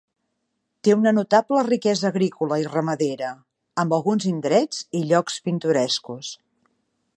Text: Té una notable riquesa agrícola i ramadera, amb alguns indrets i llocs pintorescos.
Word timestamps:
Té 0.85 0.93
una 0.99 1.11
notable 1.17 1.63
riquesa 1.67 2.07
agrícola 2.09 2.57
i 2.63 2.65
ramadera, 2.71 3.29
amb 3.85 3.95
alguns 3.99 4.27
indrets 4.33 4.83
i 5.01 5.05
llocs 5.13 5.39
pintorescos. 5.51 6.33